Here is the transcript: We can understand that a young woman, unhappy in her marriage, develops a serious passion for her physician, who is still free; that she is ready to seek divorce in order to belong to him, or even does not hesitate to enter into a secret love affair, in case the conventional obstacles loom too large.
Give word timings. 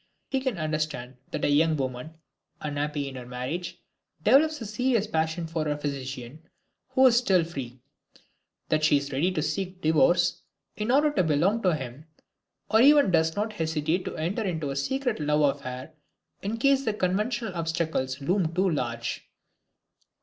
We 0.33 0.39
can 0.39 0.57
understand 0.57 1.17
that 1.29 1.45
a 1.45 1.49
young 1.49 1.77
woman, 1.77 2.15
unhappy 2.59 3.07
in 3.07 3.13
her 3.13 3.25
marriage, 3.27 3.79
develops 4.23 4.59
a 4.59 4.65
serious 4.65 5.05
passion 5.05 5.45
for 5.45 5.65
her 5.65 5.77
physician, 5.77 6.41
who 6.89 7.05
is 7.05 7.17
still 7.17 7.43
free; 7.43 7.83
that 8.69 8.83
she 8.83 8.97
is 8.97 9.11
ready 9.11 9.31
to 9.31 9.43
seek 9.43 9.79
divorce 9.79 10.41
in 10.75 10.89
order 10.89 11.11
to 11.11 11.21
belong 11.23 11.61
to 11.61 11.75
him, 11.75 12.07
or 12.67 12.81
even 12.81 13.11
does 13.11 13.35
not 13.35 13.53
hesitate 13.53 14.03
to 14.05 14.17
enter 14.17 14.41
into 14.41 14.71
a 14.71 14.75
secret 14.75 15.19
love 15.19 15.57
affair, 15.57 15.93
in 16.41 16.57
case 16.57 16.83
the 16.83 16.95
conventional 16.95 17.53
obstacles 17.53 18.19
loom 18.21 18.55
too 18.55 18.67
large. 18.71 19.27